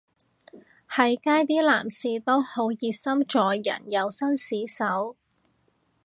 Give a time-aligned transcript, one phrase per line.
[0.89, 5.15] 喺街啲男士都好熱心助人又紳士手